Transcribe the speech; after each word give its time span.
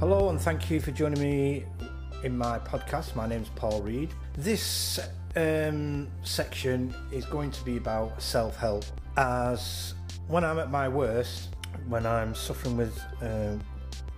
Hello, 0.00 0.30
and 0.30 0.40
thank 0.40 0.70
you 0.70 0.80
for 0.80 0.92
joining 0.92 1.20
me 1.20 1.66
in 2.24 2.34
my 2.38 2.58
podcast. 2.58 3.14
My 3.14 3.28
name's 3.28 3.50
Paul 3.50 3.82
Reed. 3.82 4.14
This 4.32 4.98
um, 5.36 6.08
section 6.22 6.94
is 7.12 7.26
going 7.26 7.50
to 7.50 7.62
be 7.66 7.76
about 7.76 8.22
self 8.22 8.56
help. 8.56 8.86
As 9.18 9.92
when 10.26 10.42
I'm 10.42 10.58
at 10.58 10.70
my 10.70 10.88
worst, 10.88 11.54
when 11.86 12.06
I'm 12.06 12.34
suffering 12.34 12.78
with 12.78 12.98
um, 13.20 13.60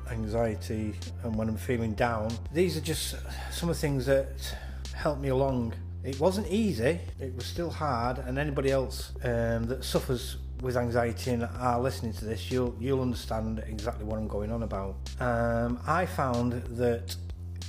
anxiety 0.09 0.95
and 1.25 1.34
when 1.34 1.48
I'm 1.48 1.57
feeling 1.57 1.95
down, 1.95 2.33
these 2.53 2.77
are 2.77 2.80
just 2.80 3.17
some 3.51 3.69
of 3.69 3.75
the 3.75 3.80
things 3.80 4.07
that 4.07 4.57
help 4.95 5.19
me 5.19 5.30
along. 5.30 5.75
It 6.05 6.21
wasn't 6.21 6.46
easy, 6.46 7.01
it 7.19 7.35
was 7.35 7.45
still 7.45 7.71
hard, 7.71 8.19
and 8.19 8.39
anybody 8.39 8.71
else 8.71 9.11
um, 9.25 9.64
that 9.64 9.83
suffers 9.83 10.37
with 10.63 10.77
anxiety 10.77 11.33
and 11.33 11.43
are 11.59 11.81
listening 11.81 12.13
to 12.15 12.25
this, 12.25 12.51
you'll 12.51 12.75
you'll 12.81 13.03
understand 13.03 13.62
exactly 13.67 14.05
what 14.05 14.17
I'm 14.19 14.29
going 14.29 14.53
on 14.53 14.62
about. 14.62 14.95
Um, 15.20 15.80
I 15.87 16.07
found 16.07 16.53
that 16.79 17.16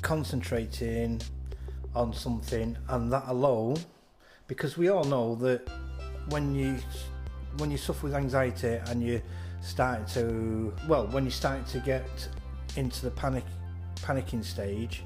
concentrating 0.02 1.22
on 1.96 2.14
something 2.14 2.78
and 2.90 3.12
that 3.12 3.24
alone, 3.28 3.78
because 4.48 4.78
we 4.78 4.90
all 4.90 5.04
know 5.04 5.36
that 5.36 5.68
when 6.30 6.56
you 6.56 6.78
when 7.58 7.72
you 7.72 7.78
suffer 7.78 8.08
with 8.08 8.16
anxiety 8.16 8.80
and 8.88 9.04
you 9.04 9.22
start 9.62 10.08
to 10.10 10.74
well 10.88 11.08
when 11.08 11.26
you 11.26 11.32
start 11.32 11.66
to 11.68 11.80
get 11.80 12.30
into 12.76 13.02
the 13.04 13.12
panic 13.12 13.46
panicking 13.98 14.44
stage 14.44 15.04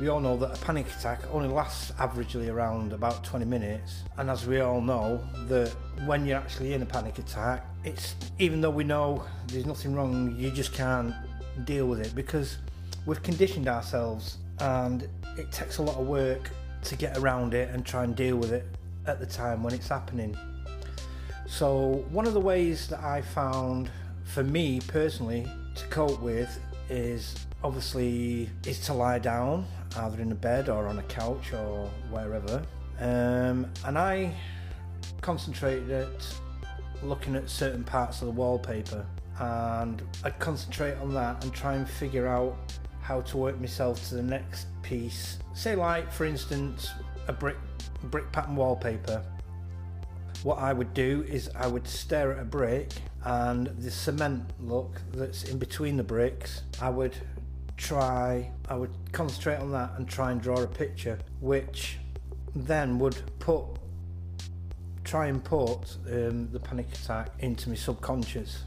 we 0.00 0.08
all 0.08 0.20
know 0.20 0.36
that 0.36 0.54
a 0.54 0.64
panic 0.64 0.86
attack 0.88 1.20
only 1.32 1.48
lasts 1.48 1.90
averagely 1.92 2.52
around 2.52 2.92
about 2.92 3.24
20 3.24 3.44
minutes 3.44 4.02
and 4.18 4.28
as 4.28 4.46
we 4.46 4.60
all 4.60 4.80
know 4.80 5.20
that 5.48 5.68
when 6.04 6.26
you're 6.26 6.38
actually 6.38 6.74
in 6.74 6.82
a 6.82 6.86
panic 6.86 7.18
attack 7.18 7.64
it's 7.84 8.14
even 8.38 8.60
though 8.60 8.70
we 8.70 8.84
know 8.84 9.24
there's 9.48 9.66
nothing 9.66 9.94
wrong 9.94 10.34
you 10.38 10.50
just 10.50 10.72
can't 10.72 11.14
deal 11.64 11.86
with 11.86 12.00
it 12.00 12.14
because 12.14 12.58
we've 13.06 13.22
conditioned 13.22 13.68
ourselves 13.68 14.38
and 14.60 15.08
it 15.38 15.50
takes 15.52 15.78
a 15.78 15.82
lot 15.82 15.96
of 15.96 16.06
work 16.06 16.50
to 16.82 16.96
get 16.96 17.16
around 17.18 17.54
it 17.54 17.68
and 17.70 17.84
try 17.84 18.04
and 18.04 18.14
deal 18.14 18.36
with 18.36 18.52
it 18.52 18.64
at 19.06 19.20
the 19.20 19.26
time 19.26 19.62
when 19.62 19.74
it's 19.74 19.88
happening. 19.88 20.36
So 21.46 22.04
one 22.10 22.26
of 22.26 22.34
the 22.34 22.40
ways 22.40 22.88
that 22.88 23.02
I 23.02 23.22
found 23.22 23.90
for 24.24 24.42
me 24.42 24.80
personally 24.88 25.46
to 25.76 25.86
cope 25.86 26.20
with 26.20 26.58
is 26.90 27.46
obviously 27.62 28.50
is 28.66 28.80
to 28.86 28.92
lie 28.92 29.18
down 29.18 29.66
either 29.96 30.20
in 30.20 30.32
a 30.32 30.34
bed 30.34 30.68
or 30.68 30.86
on 30.86 30.98
a 30.98 31.02
couch 31.04 31.52
or 31.52 31.90
wherever. 32.10 32.62
Um, 33.00 33.70
and 33.84 33.98
I 33.98 34.34
concentrated 35.20 35.90
at 35.90 36.38
looking 37.02 37.36
at 37.36 37.48
certain 37.50 37.84
parts 37.84 38.22
of 38.22 38.26
the 38.26 38.32
wallpaper 38.32 39.04
and 39.38 40.02
I'd 40.24 40.38
concentrate 40.38 40.94
on 40.94 41.12
that 41.14 41.44
and 41.44 41.52
try 41.52 41.74
and 41.74 41.88
figure 41.88 42.26
out 42.26 42.56
how 43.02 43.20
to 43.20 43.36
work 43.36 43.60
myself 43.60 44.08
to 44.08 44.16
the 44.16 44.22
next 44.22 44.66
piece. 44.82 45.38
Say 45.54 45.76
like 45.76 46.10
for 46.10 46.24
instance 46.24 46.90
a 47.28 47.32
brick 47.32 47.56
brick 48.04 48.30
pattern 48.32 48.56
wallpaper. 48.56 49.22
What 50.42 50.58
I 50.58 50.72
would 50.72 50.94
do 50.94 51.24
is 51.28 51.50
I 51.54 51.66
would 51.66 51.86
stare 51.86 52.32
at 52.32 52.38
a 52.40 52.44
brick 52.44 52.90
and 53.24 53.66
the 53.78 53.90
cement 53.90 54.44
look 54.60 55.00
that's 55.12 55.44
in 55.44 55.58
between 55.58 55.96
the 55.96 56.04
bricks, 56.04 56.62
I 56.80 56.90
would 56.90 57.16
try, 57.76 58.50
I 58.68 58.74
would 58.74 58.90
concentrate 59.12 59.56
on 59.56 59.70
that 59.72 59.92
and 59.96 60.08
try 60.08 60.32
and 60.32 60.40
draw 60.40 60.56
a 60.62 60.66
picture, 60.66 61.18
which 61.40 61.98
then 62.54 62.98
would 62.98 63.20
put, 63.38 63.64
try 65.04 65.26
and 65.26 65.42
put 65.42 65.96
um, 66.10 66.48
the 66.50 66.60
panic 66.60 66.86
attack 66.92 67.30
into 67.40 67.68
my 67.68 67.74
subconscious 67.74 68.64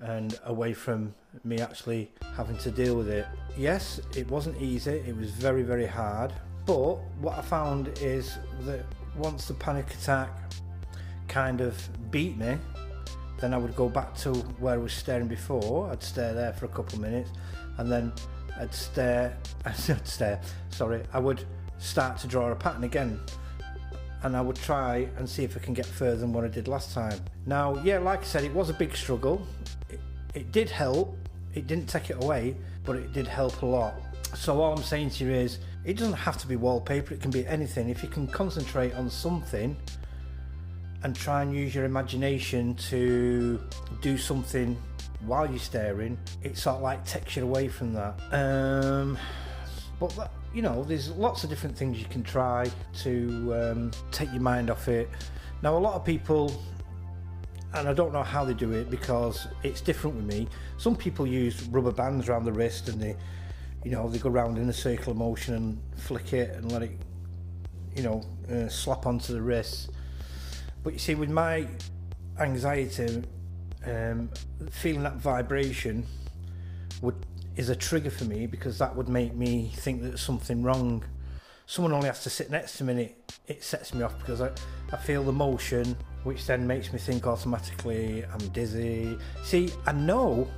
and 0.00 0.38
away 0.44 0.72
from 0.72 1.14
me 1.44 1.58
actually 1.58 2.10
having 2.34 2.56
to 2.58 2.70
deal 2.70 2.96
with 2.96 3.08
it. 3.08 3.26
Yes, 3.56 4.00
it 4.16 4.28
wasn't 4.30 4.60
easy, 4.60 5.02
it 5.06 5.16
was 5.16 5.30
very, 5.30 5.62
very 5.62 5.86
hard, 5.86 6.32
but 6.66 6.96
what 7.20 7.38
I 7.38 7.42
found 7.42 7.98
is 8.00 8.38
that 8.60 8.84
once 9.16 9.46
the 9.46 9.54
panic 9.54 9.92
attack 9.94 10.30
kind 11.28 11.60
of 11.60 11.76
beat 12.10 12.36
me, 12.36 12.58
then 13.38 13.52
I 13.52 13.58
would 13.58 13.76
go 13.76 13.88
back 13.88 14.14
to 14.16 14.32
where 14.60 14.74
I 14.74 14.78
was 14.78 14.92
staring 14.92 15.28
before. 15.28 15.90
I'd 15.90 16.02
stare 16.02 16.32
there 16.32 16.52
for 16.54 16.64
a 16.66 16.68
couple 16.68 16.94
of 16.94 17.00
minutes 17.00 17.30
and 17.78 17.90
then 17.90 18.12
I'd 18.58 18.74
stare, 18.74 19.36
I'd 19.64 20.06
stare, 20.06 20.40
sorry, 20.70 21.02
I 21.12 21.18
would 21.18 21.44
start 21.78 22.18
to 22.18 22.26
draw 22.26 22.50
a 22.50 22.56
pattern 22.56 22.84
again 22.84 23.20
and 24.22 24.36
I 24.36 24.40
would 24.40 24.56
try 24.56 25.08
and 25.18 25.28
see 25.28 25.44
if 25.44 25.56
I 25.56 25.60
can 25.60 25.74
get 25.74 25.86
further 25.86 26.16
than 26.16 26.32
what 26.32 26.44
I 26.44 26.48
did 26.48 26.68
last 26.68 26.92
time. 26.92 27.20
Now, 27.46 27.80
yeah, 27.84 27.98
like 27.98 28.20
I 28.20 28.24
said, 28.24 28.44
it 28.44 28.52
was 28.52 28.70
a 28.70 28.74
big 28.74 28.96
struggle. 28.96 29.46
It, 29.88 30.00
it 30.34 30.52
did 30.52 30.70
help, 30.70 31.16
it 31.54 31.66
didn't 31.66 31.88
take 31.88 32.10
it 32.10 32.22
away, 32.22 32.56
but 32.84 32.96
it 32.96 33.12
did 33.12 33.26
help 33.26 33.62
a 33.62 33.66
lot. 33.66 33.94
So, 34.34 34.60
all 34.60 34.76
I'm 34.76 34.82
saying 34.82 35.10
to 35.10 35.24
you 35.24 35.30
is, 35.30 35.58
it 35.84 35.96
doesn't 35.96 36.14
have 36.14 36.36
to 36.38 36.46
be 36.48 36.56
wallpaper, 36.56 37.14
it 37.14 37.20
can 37.20 37.30
be 37.30 37.46
anything. 37.46 37.88
If 37.88 38.02
you 38.02 38.08
can 38.08 38.26
concentrate 38.26 38.94
on 38.94 39.08
something 39.08 39.76
and 41.04 41.14
try 41.14 41.42
and 41.42 41.54
use 41.54 41.74
your 41.74 41.84
imagination 41.84 42.74
to 42.74 43.60
do 44.00 44.18
something 44.18 44.76
while 45.24 45.48
you're 45.48 45.58
staring, 45.58 46.18
it 46.42 46.56
sort 46.56 46.76
of 46.76 46.82
like 46.82 47.04
takes 47.04 47.36
you 47.36 47.42
away 47.42 47.68
from 47.68 47.92
that. 47.94 48.20
Um, 48.32 49.18
but 49.98 50.14
that, 50.16 50.30
you 50.54 50.62
know, 50.62 50.84
there's 50.84 51.10
lots 51.10 51.44
of 51.44 51.50
different 51.50 51.76
things 51.76 51.98
you 51.98 52.06
can 52.06 52.22
try 52.22 52.70
to 53.02 53.54
um, 53.54 53.90
take 54.10 54.30
your 54.32 54.42
mind 54.42 54.70
off 54.70 54.88
it. 54.88 55.08
Now, 55.62 55.76
a 55.76 55.78
lot 55.78 55.94
of 55.94 56.04
people, 56.04 56.62
and 57.74 57.88
I 57.88 57.94
don't 57.94 58.12
know 58.12 58.22
how 58.22 58.44
they 58.44 58.54
do 58.54 58.72
it 58.72 58.90
because 58.90 59.48
it's 59.62 59.80
different 59.80 60.16
with 60.16 60.26
me. 60.26 60.48
Some 60.76 60.96
people 60.96 61.26
use 61.26 61.62
rubber 61.64 61.92
bands 61.92 62.28
around 62.28 62.44
the 62.44 62.52
wrist 62.52 62.88
and 62.88 63.00
they, 63.00 63.16
you 63.84 63.90
know, 63.90 64.08
they 64.08 64.18
go 64.18 64.28
around 64.28 64.58
in 64.58 64.68
a 64.68 64.72
circular 64.72 65.14
motion 65.14 65.54
and 65.54 65.80
flick 65.96 66.32
it 66.32 66.50
and 66.54 66.70
let 66.70 66.82
it, 66.82 66.98
you 67.94 68.02
know, 68.02 68.22
uh, 68.50 68.68
slap 68.68 69.06
onto 69.06 69.32
the 69.32 69.40
wrist. 69.40 69.90
But 70.82 70.92
you 70.92 70.98
see, 70.98 71.14
with 71.14 71.30
my 71.30 71.66
anxiety, 72.38 73.22
um, 73.86 74.30
feeling 74.70 75.02
that 75.02 75.16
vibration 75.16 76.04
would 77.02 77.14
is 77.56 77.70
a 77.70 77.76
trigger 77.76 78.10
for 78.10 78.24
me 78.24 78.46
because 78.46 78.78
that 78.78 78.94
would 78.94 79.08
make 79.08 79.34
me 79.34 79.72
think 79.76 80.02
that 80.02 80.18
something 80.18 80.62
wrong. 80.62 81.02
Someone 81.66 81.92
only 81.92 82.06
has 82.06 82.22
to 82.22 82.30
sit 82.30 82.50
next 82.50 82.76
to 82.78 82.84
me 82.84 82.92
and 82.92 83.00
it, 83.00 83.38
it 83.48 83.64
sets 83.64 83.94
me 83.94 84.02
off 84.02 84.16
because 84.18 84.40
I, 84.40 84.50
I 84.92 84.96
feel 84.96 85.22
the 85.24 85.32
motion, 85.32 85.96
which 86.24 86.46
then 86.46 86.66
makes 86.66 86.92
me 86.92 86.98
think 86.98 87.26
automatically 87.26 88.24
I'm 88.24 88.46
dizzy. 88.48 89.18
See, 89.42 89.72
I 89.86 89.92
know 89.92 90.48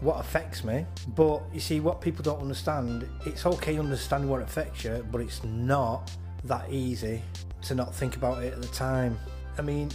what 0.00 0.18
affects 0.20 0.64
me, 0.64 0.86
but 1.08 1.42
you 1.52 1.60
see, 1.60 1.80
what 1.80 2.00
people 2.00 2.22
don't 2.22 2.40
understand, 2.40 3.06
it's 3.26 3.44
okay 3.44 3.78
understanding 3.78 4.30
what 4.30 4.40
affects 4.40 4.84
you, 4.84 5.04
but 5.10 5.20
it's 5.20 5.44
not 5.44 6.10
that 6.44 6.70
easy 6.72 7.22
to 7.62 7.74
not 7.74 7.94
think 7.94 8.16
about 8.16 8.42
it 8.42 8.54
at 8.54 8.62
the 8.62 8.68
time. 8.68 9.18
I 9.58 9.62
mean, 9.62 9.90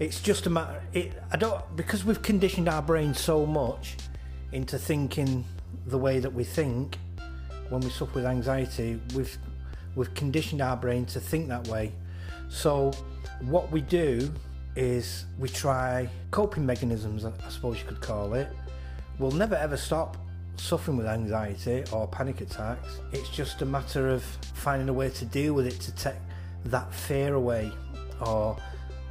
it's 0.00 0.20
just 0.20 0.46
a 0.46 0.50
matter. 0.50 0.80
It, 0.92 1.12
I 1.32 1.36
don't 1.36 1.64
because 1.76 2.04
we've 2.04 2.22
conditioned 2.22 2.68
our 2.68 2.82
brain 2.82 3.14
so 3.14 3.44
much 3.44 3.96
into 4.52 4.78
thinking 4.78 5.44
the 5.86 5.98
way 5.98 6.20
that 6.20 6.32
we 6.32 6.44
think. 6.44 6.98
When 7.68 7.82
we 7.82 7.90
suffer 7.90 8.12
with 8.14 8.24
anxiety, 8.26 9.00
we've 9.14 9.36
we've 9.94 10.12
conditioned 10.14 10.62
our 10.62 10.76
brain 10.76 11.04
to 11.06 11.20
think 11.20 11.48
that 11.48 11.66
way. 11.68 11.92
So 12.48 12.92
what 13.42 13.70
we 13.70 13.80
do 13.82 14.32
is 14.76 15.26
we 15.38 15.48
try 15.48 16.08
coping 16.30 16.64
mechanisms, 16.64 17.24
I 17.24 17.32
suppose 17.48 17.78
you 17.80 17.84
could 17.86 18.00
call 18.00 18.34
it. 18.34 18.48
We'll 19.18 19.32
never 19.32 19.56
ever 19.56 19.76
stop 19.76 20.16
suffering 20.56 20.96
with 20.96 21.06
anxiety 21.06 21.84
or 21.92 22.06
panic 22.06 22.40
attacks. 22.40 23.00
It's 23.12 23.28
just 23.30 23.62
a 23.62 23.66
matter 23.66 24.08
of 24.08 24.22
finding 24.54 24.88
a 24.88 24.92
way 24.92 25.10
to 25.10 25.24
deal 25.24 25.54
with 25.54 25.66
it 25.66 25.78
to 25.80 25.92
take 25.94 26.14
that 26.66 26.92
fear 26.94 27.34
away 27.34 27.72
or 28.20 28.56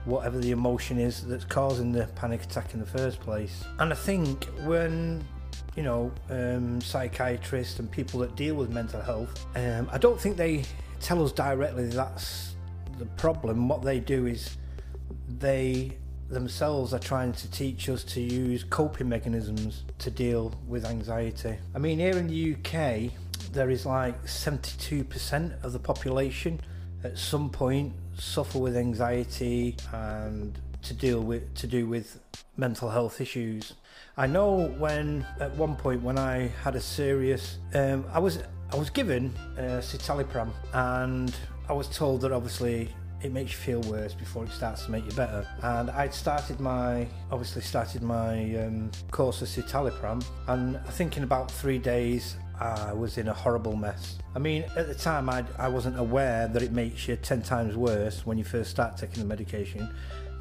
whatever 0.08 0.40
the 0.40 0.52
emotion 0.52 0.98
is 0.98 1.22
that's 1.22 1.44
causing 1.44 1.92
the 1.92 2.08
panic 2.16 2.44
attack 2.44 2.74
in 2.74 2.80
the 2.80 2.86
first 2.86 3.20
place. 3.20 3.64
And 3.80 3.92
I 3.92 3.96
think 3.96 4.46
when 4.64 5.24
you 5.76 5.84
know 5.84 6.12
um, 6.30 6.82
psychiatrists 6.82 7.80
and 7.80 7.92
people 7.92 8.22
that 8.22 8.36
deal 8.36 8.56
with 8.56 8.70
mental 8.72 9.02
health, 9.02 9.46
um, 9.56 9.90
I 9.92 9.98
don't 9.98 10.20
think 10.20 10.38
they 10.38 10.64
tell 11.00 11.24
us 11.24 11.32
directly 11.32 11.88
that's 11.88 12.56
the 12.98 13.06
problem. 13.06 13.68
What 13.68 13.84
they 13.84 14.00
do 14.00 14.26
is 14.26 14.58
they 15.40 15.98
themselves 16.30 16.94
are 16.94 17.00
trying 17.00 17.32
to 17.32 17.50
teach 17.52 17.88
us 17.90 18.04
to 18.04 18.22
use 18.22 18.64
coping 18.64 19.08
mechanisms 19.08 19.84
to 20.00 20.12
deal 20.12 20.54
with 20.68 20.86
anxiety. 20.86 21.58
I 21.74 21.80
mean, 21.80 22.00
here 22.00 22.18
in 22.18 22.28
the 22.28 22.56
UK, 22.56 23.12
there 23.54 23.70
is 23.70 23.86
like 23.86 24.22
72% 24.26 25.64
of 25.64 25.74
the 25.74 25.80
population 25.80 26.60
at 27.04 27.18
some 27.18 27.50
point 27.50 27.94
suffer 28.18 28.60
with 28.60 28.76
anxiety 28.76 29.76
and 29.94 30.58
to 30.84 30.94
deal 30.94 31.22
with 31.22 31.54
to 31.56 31.68
do 31.68 31.88
with 31.88 32.20
mental 32.56 32.90
health 32.90 33.22
issues. 33.22 33.74
I 34.18 34.28
know 34.28 34.68
when 34.78 35.26
at 35.40 35.56
one 35.56 35.76
point 35.76 36.02
when 36.02 36.18
I 36.18 36.48
had 36.64 36.76
a 36.76 36.82
serious, 36.82 37.60
um, 37.74 38.06
I 38.12 38.20
was 38.20 38.44
I 38.72 38.76
was 38.76 38.90
given 38.90 39.34
uh, 39.58 39.82
citalopram 39.82 40.52
and 40.74 41.34
I 41.70 41.74
was 41.74 41.88
told 41.88 42.22
that 42.22 42.32
obviously 42.32 42.90
it 43.22 43.32
makes 43.32 43.52
you 43.52 43.58
feel 43.58 43.82
worse 43.92 44.14
before 44.14 44.44
it 44.44 44.52
starts 44.52 44.86
to 44.86 44.92
make 44.92 45.06
you 45.06 45.12
better. 45.12 45.48
And 45.64 45.90
I'd 45.90 46.14
started 46.14 46.60
my, 46.60 47.08
obviously 47.32 47.62
started 47.62 48.04
my 48.04 48.56
um, 48.58 48.92
course 49.12 49.42
of 49.42 49.48
citalopram, 49.48 50.24
and 50.48 50.78
I 50.78 50.92
think 50.92 51.18
in 51.18 51.24
about 51.24 51.50
three 51.50 51.80
days 51.80 52.38
I 52.60 52.94
was 52.94 53.18
in 53.18 53.28
a 53.28 53.34
horrible 53.34 53.76
mess. 53.76 54.18
I 54.36 54.40
mean, 54.40 54.66
at 54.76 54.88
the 54.88 54.96
time 54.96 55.30
I, 55.30 55.44
I 55.58 55.68
wasn't 55.68 56.00
aware 56.00 56.48
that 56.48 56.62
it 56.62 56.72
makes 56.72 57.08
you 57.08 57.16
10 57.16 57.42
times 57.44 57.76
worse 57.76 58.26
when 58.26 58.38
you 58.38 58.44
first 58.44 58.72
start 58.72 58.98
taking 58.98 59.22
the 59.22 59.28
medication 59.28 59.90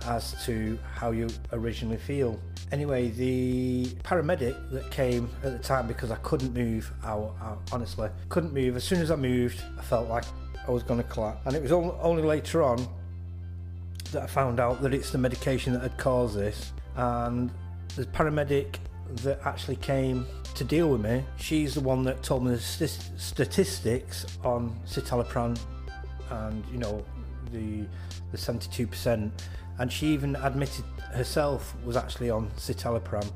as 0.06 0.44
to 0.44 0.78
how 0.94 1.10
you 1.10 1.28
originally 1.52 1.96
feel. 1.96 2.38
Anyway, 2.72 3.10
the 3.10 3.86
paramedic 4.02 4.70
that 4.70 4.90
came 4.90 5.30
at 5.44 5.52
the 5.52 5.58
time 5.58 5.86
because 5.86 6.10
I 6.10 6.16
couldn't 6.16 6.52
move, 6.52 6.90
I, 7.02 7.12
I 7.12 7.54
honestly 7.72 8.08
couldn't 8.28 8.52
move. 8.52 8.76
As 8.76 8.84
soon 8.84 9.00
as 9.00 9.10
I 9.10 9.16
moved, 9.16 9.62
I 9.78 9.82
felt 9.82 10.08
like 10.08 10.24
I 10.66 10.70
was 10.70 10.82
going 10.82 11.02
to 11.02 11.08
collapse. 11.08 11.40
And 11.46 11.54
it 11.54 11.62
was 11.62 11.72
only 11.72 12.22
later 12.22 12.62
on 12.62 12.86
that 14.12 14.22
I 14.22 14.26
found 14.26 14.60
out 14.60 14.82
that 14.82 14.94
it's 14.94 15.10
the 15.10 15.18
medication 15.18 15.72
that 15.74 15.82
had 15.82 15.96
caused 15.96 16.36
this. 16.36 16.72
And 16.96 17.50
the 17.94 18.04
paramedic 18.06 18.76
that 19.22 19.40
actually 19.44 19.76
came 19.76 20.26
to 20.56 20.64
deal 20.64 20.88
with 20.88 21.02
me, 21.02 21.22
she's 21.36 21.74
the 21.74 21.80
one 21.80 22.02
that 22.04 22.22
told 22.22 22.44
me 22.44 22.50
the 22.50 22.58
st- 22.58 22.98
statistics 23.16 24.26
on 24.42 24.74
citalopram 24.86 25.58
and, 26.30 26.64
you 26.72 26.78
know, 26.78 27.04
the 27.52 27.84
the 28.32 28.38
72%. 28.38 29.30
And 29.78 29.92
she 29.92 30.06
even 30.08 30.36
admitted 30.36 30.84
herself 31.12 31.74
was 31.84 31.96
actually 31.96 32.30
on 32.30 32.50
citalopram. 32.56 33.30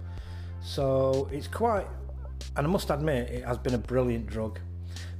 So 0.62 1.28
it's 1.30 1.46
quite, 1.46 1.86
and 2.56 2.66
I 2.66 2.70
must 2.70 2.90
admit, 2.90 3.30
it 3.30 3.44
has 3.44 3.58
been 3.58 3.74
a 3.74 3.78
brilliant 3.78 4.26
drug 4.26 4.58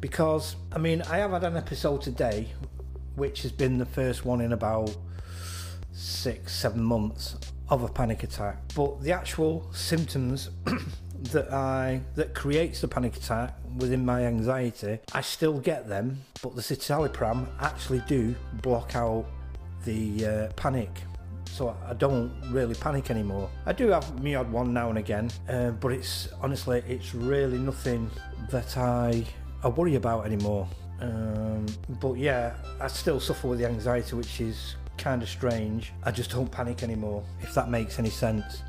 because 0.00 0.56
I 0.72 0.78
mean 0.78 1.02
I 1.02 1.18
have 1.18 1.32
had 1.32 1.44
an 1.44 1.56
episode 1.56 2.02
today, 2.02 2.48
which 3.16 3.42
has 3.42 3.52
been 3.52 3.78
the 3.78 3.86
first 3.86 4.24
one 4.24 4.40
in 4.40 4.52
about 4.52 4.94
six, 5.92 6.54
seven 6.54 6.82
months 6.82 7.36
of 7.68 7.82
a 7.82 7.88
panic 7.88 8.22
attack. 8.22 8.56
But 8.74 9.02
the 9.02 9.12
actual 9.12 9.70
symptoms 9.72 10.50
that 11.24 11.52
I 11.52 12.00
that 12.14 12.34
creates 12.34 12.80
the 12.80 12.88
panic 12.88 13.16
attack 13.16 13.54
within 13.76 14.04
my 14.04 14.24
anxiety, 14.24 14.98
I 15.12 15.20
still 15.20 15.58
get 15.58 15.88
them, 15.88 16.18
but 16.42 16.56
the 16.56 16.62
citalopram 16.62 17.46
actually 17.60 18.02
do 18.06 18.34
block 18.62 18.96
out 18.96 19.26
the 19.84 20.26
uh, 20.26 20.48
panic. 20.56 20.90
So 21.46 21.76
I 21.86 21.94
don't 21.94 22.32
really 22.50 22.74
panic 22.74 23.10
anymore. 23.10 23.50
I 23.66 23.72
do 23.72 23.88
have 23.88 24.22
me 24.22 24.34
odd 24.34 24.50
one 24.50 24.72
now 24.72 24.88
and 24.88 24.98
again, 24.98 25.30
uh, 25.48 25.70
but 25.70 25.92
it's 25.92 26.28
honestly 26.40 26.82
it's 26.88 27.14
really 27.14 27.58
nothing 27.58 28.10
that 28.50 28.76
I 28.76 29.24
I 29.62 29.68
worry 29.68 29.96
about 29.96 30.26
anymore. 30.26 30.68
Um, 31.00 31.66
but 32.00 32.14
yeah, 32.14 32.54
I 32.80 32.88
still 32.88 33.20
suffer 33.20 33.48
with 33.48 33.58
the 33.58 33.66
anxiety, 33.66 34.16
which 34.16 34.40
is 34.40 34.76
kind 34.96 35.22
of 35.22 35.28
strange. 35.28 35.92
I 36.02 36.10
just 36.10 36.30
don't 36.30 36.50
panic 36.50 36.82
anymore, 36.82 37.24
if 37.40 37.54
that 37.54 37.68
makes 37.68 37.98
any 37.98 38.10
sense. 38.10 38.62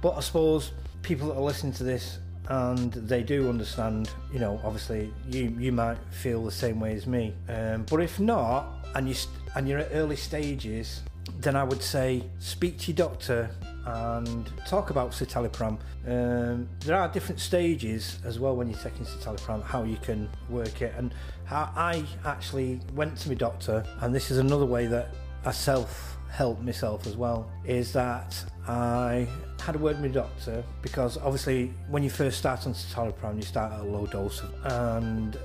But 0.00 0.16
I 0.16 0.20
suppose 0.20 0.72
people 1.08 1.28
that 1.28 1.36
are 1.36 1.40
listening 1.40 1.72
to 1.72 1.84
this 1.84 2.18
and 2.50 2.92
they 2.92 3.22
do 3.22 3.48
understand, 3.48 4.10
you 4.30 4.38
know, 4.38 4.60
obviously 4.62 5.10
you 5.30 5.54
you 5.58 5.72
might 5.72 5.96
feel 6.10 6.44
the 6.44 6.52
same 6.52 6.78
way 6.80 6.92
as 6.92 7.06
me. 7.06 7.34
Um, 7.48 7.86
but 7.90 8.00
if 8.02 8.20
not, 8.20 8.86
and 8.94 9.08
you 9.08 9.14
and 9.54 9.66
you're 9.66 9.78
at 9.78 9.88
early 9.92 10.16
stages, 10.16 11.02
then 11.40 11.56
I 11.56 11.64
would 11.64 11.82
say 11.82 12.22
speak 12.40 12.78
to 12.80 12.92
your 12.92 12.96
doctor 12.96 13.50
and 13.86 14.50
talk 14.66 14.90
about 14.90 15.12
citalopram. 15.12 15.78
Um, 16.06 16.68
there 16.80 16.96
are 16.96 17.08
different 17.08 17.40
stages 17.40 18.18
as 18.24 18.38
well 18.38 18.54
when 18.54 18.68
you're 18.68 18.78
taking 18.78 19.06
citalopram, 19.06 19.64
how 19.64 19.84
you 19.84 19.96
can 19.96 20.28
work 20.50 20.82
it. 20.82 20.92
And 20.98 21.14
how 21.46 21.72
I 21.74 22.04
actually 22.26 22.80
went 22.94 23.16
to 23.20 23.28
my 23.30 23.34
doctor, 23.34 23.82
and 24.02 24.14
this 24.14 24.30
is 24.30 24.36
another 24.36 24.66
way 24.66 24.86
that 24.88 25.14
I 25.46 25.52
self 25.52 26.17
help 26.30 26.60
myself 26.60 27.06
as 27.06 27.16
well, 27.16 27.50
is 27.64 27.92
that 27.92 28.44
I 28.66 29.26
had 29.60 29.74
a 29.74 29.78
word 29.78 30.00
with 30.00 30.10
my 30.10 30.20
doctor 30.22 30.62
because 30.82 31.16
obviously 31.18 31.72
when 31.88 32.02
you 32.02 32.10
first 32.10 32.38
start 32.38 32.66
on 32.66 32.74
citalopram, 32.74 33.36
you 33.36 33.42
start 33.42 33.72
at 33.72 33.80
a 33.80 33.84
low 33.84 34.06
dose, 34.06 34.42
and 34.64 35.38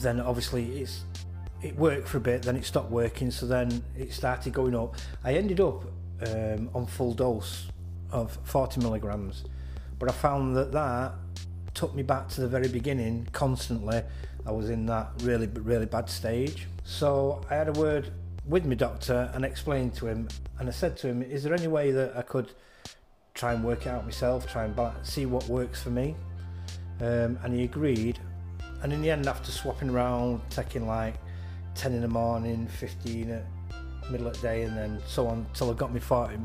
then 0.00 0.20
obviously 0.20 0.80
it's 0.80 1.04
it 1.62 1.74
worked 1.76 2.06
for 2.06 2.18
a 2.18 2.20
bit, 2.20 2.42
then 2.42 2.56
it 2.56 2.64
stopped 2.64 2.90
working, 2.90 3.30
so 3.30 3.46
then 3.46 3.82
it 3.96 4.12
started 4.12 4.52
going 4.52 4.76
up. 4.76 4.94
I 5.24 5.34
ended 5.34 5.60
up 5.60 5.84
um, 6.26 6.70
on 6.74 6.86
full 6.86 7.14
dose 7.14 7.66
of 8.12 8.38
40 8.44 8.80
milligrams. 8.80 9.44
But 9.98 10.08
I 10.08 10.12
found 10.12 10.56
that 10.56 10.72
that 10.72 11.14
took 11.74 11.94
me 11.94 12.02
back 12.02 12.28
to 12.30 12.40
the 12.40 12.48
very 12.48 12.68
beginning 12.68 13.28
constantly. 13.32 14.02
I 14.46 14.52
was 14.52 14.70
in 14.70 14.86
that 14.86 15.10
really, 15.22 15.46
really 15.46 15.86
bad 15.86 16.08
stage. 16.08 16.66
So 16.84 17.44
I 17.50 17.54
had 17.54 17.68
a 17.68 17.72
word 17.72 18.10
with 18.48 18.64
my 18.64 18.74
doctor 18.74 19.30
and 19.34 19.44
explained 19.44 19.94
to 19.94 20.06
him, 20.06 20.28
and 20.58 20.68
I 20.68 20.72
said 20.72 20.96
to 20.98 21.08
him, 21.08 21.22
Is 21.22 21.42
there 21.42 21.54
any 21.54 21.68
way 21.68 21.90
that 21.92 22.16
I 22.16 22.22
could 22.22 22.52
try 23.34 23.52
and 23.52 23.62
work 23.62 23.86
it 23.86 23.90
out 23.90 24.04
myself, 24.04 24.50
try 24.50 24.64
and 24.64 24.76
see 25.02 25.26
what 25.26 25.46
works 25.48 25.82
for 25.82 25.90
me? 25.90 26.16
Um, 27.00 27.38
and 27.44 27.54
he 27.54 27.64
agreed. 27.64 28.18
And 28.82 28.92
in 28.92 29.02
the 29.02 29.10
end, 29.10 29.26
after 29.26 29.52
swapping 29.52 29.90
around, 29.90 30.40
taking 30.50 30.86
like 30.86 31.14
10 31.74 31.92
in 31.92 32.00
the 32.00 32.08
morning, 32.08 32.66
15 32.66 33.30
at 33.30 33.44
middle 34.10 34.26
of 34.26 34.34
the 34.34 34.40
day, 34.40 34.62
and 34.62 34.76
then 34.76 34.98
so 35.06 35.26
on 35.26 35.46
till 35.52 35.70
I 35.70 35.74
got 35.74 35.92
me 35.92 36.00
40 36.00 36.38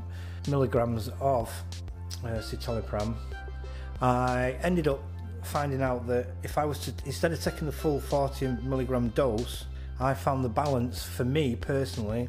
milligrams 0.50 1.10
of 1.22 1.50
uh, 2.24 2.40
citalopram, 2.40 3.16
I 4.02 4.58
ended 4.62 4.88
up 4.88 5.02
finding 5.44 5.82
out 5.82 6.06
that 6.08 6.28
if 6.44 6.58
I 6.58 6.66
was 6.66 6.80
to, 6.80 6.94
instead 7.06 7.32
of 7.32 7.42
taking 7.42 7.66
the 7.66 7.72
full 7.72 8.00
40 8.00 8.48
milligram 8.64 9.10
dose, 9.10 9.66
I 10.04 10.14
found 10.14 10.44
the 10.44 10.50
balance 10.50 11.02
for 11.02 11.24
me 11.24 11.56
personally 11.56 12.28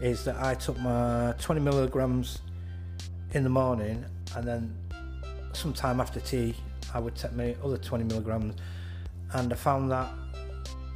is 0.00 0.24
that 0.24 0.36
I 0.36 0.54
took 0.54 0.78
my 0.78 1.34
20 1.40 1.60
milligrams 1.60 2.38
in 3.32 3.42
the 3.42 3.50
morning 3.50 4.04
and 4.36 4.46
then 4.46 4.72
sometime 5.52 6.00
after 6.00 6.20
tea 6.20 6.54
I 6.94 7.00
would 7.00 7.16
take 7.16 7.32
my 7.32 7.56
other 7.64 7.78
20 7.78 8.04
milligrams. 8.04 8.54
And 9.32 9.52
I 9.52 9.56
found 9.56 9.90
that 9.90 10.08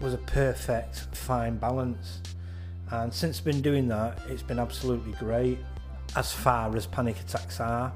was 0.01 0.15
a 0.15 0.19
perfect 0.19 0.99
fine 1.17 1.57
balance. 1.57 2.21
And 2.93 3.13
since 3.13 3.41
I've 3.41 3.45
been 3.45 3.61
doing 3.61 3.89
that, 3.89 4.21
it's 4.29 4.43
been 4.43 4.61
absolutely 4.61 5.13
great 5.15 5.59
as 6.15 6.33
far 6.33 6.75
as 6.77 6.87
panic 6.87 7.19
attacks 7.21 7.59
are. 7.59 7.93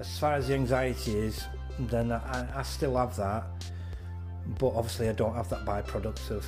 As 0.00 0.18
far 0.18 0.32
as 0.32 0.48
the 0.48 0.54
anxiety 0.54 1.14
is, 1.14 1.44
then 1.78 2.10
I, 2.10 2.46
I 2.56 2.62
still 2.62 2.96
have 2.96 3.14
that, 3.16 3.44
but 4.58 4.68
obviously 4.68 5.10
I 5.10 5.12
don't 5.12 5.34
have 5.34 5.50
that 5.50 5.66
byproduct 5.66 6.30
of 6.30 6.46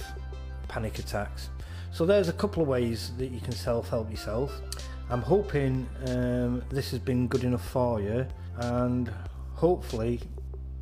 panic 0.68 0.98
attacks. 0.98 1.50
So 1.92 2.04
there's 2.04 2.28
a 2.28 2.32
couple 2.32 2.62
of 2.62 2.68
ways 2.68 3.12
that 3.18 3.30
you 3.30 3.40
can 3.40 3.52
self-help 3.52 4.10
yourself. 4.10 4.60
I'm 5.08 5.22
hoping 5.22 5.88
um, 6.08 6.62
this 6.68 6.90
has 6.90 7.00
been 7.00 7.28
good 7.28 7.44
enough 7.44 7.66
for 7.68 8.00
you, 8.00 8.26
and 8.56 9.10
hopefully, 9.54 10.20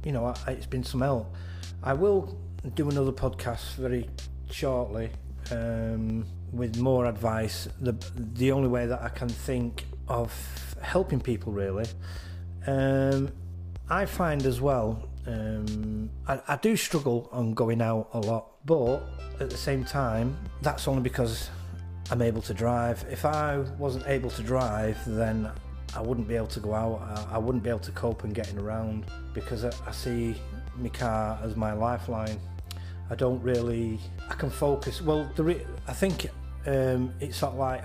you 0.05 0.13
know, 0.13 0.35
it's 0.49 0.67
been 0.67 0.83
some 0.83 1.03
help. 1.03 1.35
I 1.83 1.93
will 1.93 2.37
do 2.75 2.89
another 2.89 3.13
podcast 3.13 3.75
very 3.75 4.09
shortly 4.51 5.11
um, 5.51 6.25
with 6.53 6.79
more 6.79 7.07
advice. 7.07 7.69
The 7.81 7.93
the 8.17 8.53
only 8.53 8.69
way 8.69 8.87
that 8.87 9.03
I 9.03 9.11
can 9.11 9.29
think 9.29 9.85
of 10.09 10.33
helping 10.81 11.21
people 11.21 11.53
really. 11.53 11.87
Um, 12.67 13.31
I 13.91 14.07
find 14.07 14.47
as 14.47 14.61
well. 14.61 15.09
Um, 15.27 16.11
I, 16.29 16.41
I 16.49 16.57
do 16.57 16.77
struggle 16.77 17.29
on 17.33 17.55
going 17.55 17.81
out 17.81 18.09
a 18.13 18.21
lot, 18.21 18.65
but 18.67 19.03
at 19.41 19.51
the 19.51 19.57
same 19.57 19.85
time, 19.85 20.37
that's 20.63 20.87
only 20.87 21.03
because 21.03 21.51
I'm 22.11 22.23
able 22.23 22.43
to 22.43 22.55
drive. 22.55 23.05
If 23.11 23.25
I 23.25 23.59
wasn't 23.79 24.07
able 24.07 24.31
to 24.31 24.43
drive, 24.43 24.99
then 25.07 25.51
I 25.97 26.01
wouldn't 26.01 26.29
be 26.29 26.37
able 26.37 26.49
to 26.49 26.61
go 26.61 26.75
out. 26.75 27.29
I, 27.31 27.37
I 27.37 27.39
wouldn't 27.39 27.65
be 27.65 27.71
able 27.71 27.81
to 27.81 27.93
cope 27.93 28.25
and 28.25 28.35
getting 28.35 28.59
around 28.59 29.07
because 29.33 29.65
I, 29.65 29.73
I 29.87 29.93
see 29.93 30.35
my 30.77 30.89
car 30.89 31.39
as 31.43 31.57
my 31.57 31.73
lifeline. 31.73 32.39
I 33.11 33.15
don't 33.15 33.43
really. 33.43 33.99
I 34.29 34.35
can 34.35 34.51
focus. 34.51 35.01
Well, 35.01 35.31
the 35.37 35.45
re- 35.45 35.67
I 35.87 35.93
think 35.93 36.27
um, 36.67 37.13
it's 37.21 37.39
sort 37.39 37.53
of 37.53 37.59
like 37.59 37.85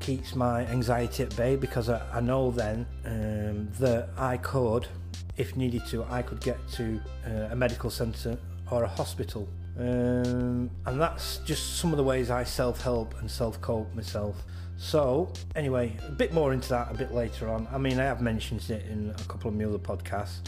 keeps 0.00 0.34
my 0.34 0.66
anxiety 0.66 1.22
at 1.22 1.34
bay 1.36 1.54
because 1.56 1.88
I, 1.88 2.02
I 2.12 2.20
know 2.20 2.50
then 2.50 2.86
um, 3.04 3.68
that 3.78 4.10
I 4.18 4.36
could, 4.36 4.88
if 5.36 5.56
needed 5.56 5.86
to, 5.86 6.04
I 6.04 6.22
could 6.22 6.40
get 6.40 6.58
to 6.72 7.00
uh, 7.26 7.48
a 7.50 7.56
medical 7.56 7.90
centre 7.90 8.38
or 8.70 8.84
a 8.84 8.88
hospital. 8.88 9.48
Um, 9.78 10.70
and 10.84 11.00
that's 11.00 11.38
just 11.38 11.78
some 11.78 11.92
of 11.92 11.96
the 11.96 12.04
ways 12.04 12.30
I 12.30 12.44
self 12.44 12.82
help 12.82 13.18
and 13.20 13.30
self 13.30 13.60
cope 13.60 13.92
myself. 13.94 14.36
So, 14.76 15.32
anyway, 15.54 15.96
a 16.06 16.10
bit 16.10 16.32
more 16.32 16.52
into 16.52 16.68
that 16.70 16.90
a 16.90 16.94
bit 16.94 17.12
later 17.12 17.48
on. 17.48 17.68
I 17.72 17.78
mean, 17.78 18.00
I 18.00 18.04
have 18.04 18.20
mentioned 18.20 18.68
it 18.68 18.84
in 18.86 19.10
a 19.10 19.24
couple 19.24 19.48
of 19.48 19.54
my 19.54 19.64
other 19.64 19.78
podcasts. 19.78 20.40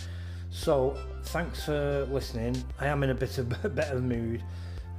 So, 0.50 0.96
thanks 1.24 1.64
for 1.64 2.06
listening. 2.10 2.62
I 2.80 2.86
am 2.86 3.02
in 3.02 3.10
a 3.10 3.14
bit 3.14 3.38
of 3.38 3.48
better 3.74 4.00
mood 4.00 4.42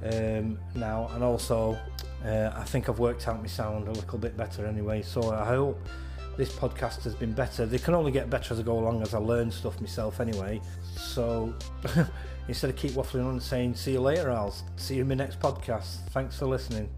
um, 0.04 0.58
now, 0.74 1.10
and 1.14 1.22
also 1.22 1.78
uh, 2.24 2.50
I 2.54 2.64
think 2.64 2.88
I've 2.88 2.98
worked 2.98 3.28
out 3.28 3.40
my 3.40 3.46
sound 3.46 3.88
a 3.88 3.92
little 3.92 4.18
bit 4.18 4.36
better 4.36 4.66
anyway. 4.66 5.02
So, 5.02 5.32
I 5.32 5.44
hope 5.44 5.86
this 6.36 6.52
podcast 6.52 7.02
has 7.04 7.14
been 7.14 7.32
better. 7.32 7.66
They 7.66 7.78
can 7.78 7.94
only 7.94 8.12
get 8.12 8.28
better 8.30 8.52
as 8.52 8.60
I 8.60 8.62
go 8.62 8.78
along 8.78 9.02
as 9.02 9.14
I 9.14 9.18
learn 9.18 9.50
stuff 9.50 9.80
myself 9.80 10.20
anyway. 10.20 10.60
So, 10.96 11.54
instead 12.48 12.70
of 12.70 12.76
keep 12.76 12.92
waffling 12.92 13.24
on 13.24 13.32
and 13.32 13.42
saying 13.42 13.74
see 13.74 13.92
you 13.92 14.00
later, 14.00 14.30
I'll 14.30 14.54
see 14.76 14.96
you 14.96 15.02
in 15.02 15.08
my 15.08 15.14
next 15.14 15.40
podcast. 15.40 16.08
Thanks 16.10 16.38
for 16.38 16.46
listening. 16.46 16.88